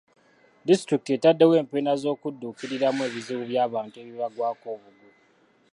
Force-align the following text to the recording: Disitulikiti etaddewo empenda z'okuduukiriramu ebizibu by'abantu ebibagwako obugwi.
Disitulikiti 0.67 1.11
etaddewo 1.17 1.53
empenda 1.61 1.93
z'okuduukiriramu 2.01 3.01
ebizibu 3.07 3.43
by'abantu 3.51 3.95
ebibagwako 4.03 4.65
obugwi. 4.75 5.09